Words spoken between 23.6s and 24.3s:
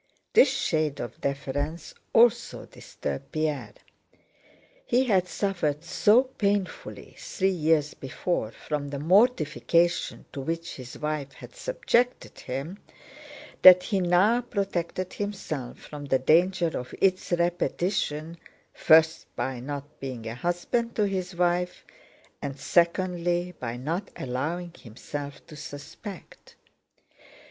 not